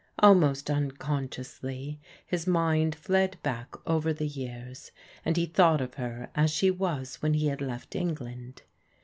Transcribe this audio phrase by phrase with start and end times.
[0.17, 4.91] Almost unconsciously his mind fied back over the years,
[5.23, 8.63] and he thought of her as she was when he had left England.